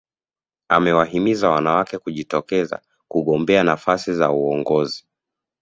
[0.69, 5.05] Amewahimiza wanawake kujitokeza kugombea nafasi za uongozi